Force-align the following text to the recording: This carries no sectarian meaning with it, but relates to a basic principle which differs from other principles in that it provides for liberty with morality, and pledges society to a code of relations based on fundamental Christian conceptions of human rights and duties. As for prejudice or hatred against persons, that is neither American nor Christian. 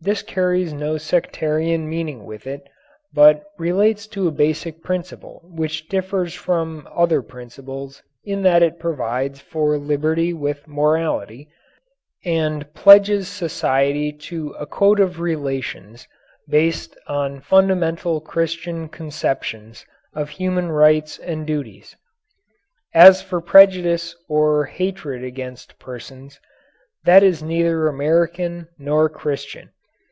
This 0.00 0.22
carries 0.22 0.70
no 0.74 0.98
sectarian 0.98 1.88
meaning 1.88 2.26
with 2.26 2.46
it, 2.46 2.68
but 3.14 3.42
relates 3.56 4.06
to 4.08 4.28
a 4.28 4.30
basic 4.30 4.82
principle 4.84 5.40
which 5.48 5.88
differs 5.88 6.34
from 6.34 6.86
other 6.94 7.22
principles 7.22 8.02
in 8.22 8.42
that 8.42 8.62
it 8.62 8.78
provides 8.78 9.40
for 9.40 9.78
liberty 9.78 10.34
with 10.34 10.68
morality, 10.68 11.48
and 12.22 12.70
pledges 12.74 13.28
society 13.28 14.12
to 14.28 14.50
a 14.58 14.66
code 14.66 15.00
of 15.00 15.20
relations 15.20 16.06
based 16.50 16.94
on 17.06 17.40
fundamental 17.40 18.20
Christian 18.20 18.90
conceptions 18.90 19.86
of 20.12 20.28
human 20.28 20.70
rights 20.70 21.18
and 21.18 21.46
duties. 21.46 21.96
As 22.92 23.22
for 23.22 23.40
prejudice 23.40 24.14
or 24.28 24.66
hatred 24.66 25.24
against 25.24 25.78
persons, 25.78 26.38
that 27.04 27.22
is 27.22 27.42
neither 27.42 27.88
American 27.88 28.68
nor 28.78 29.08
Christian. 29.08 29.70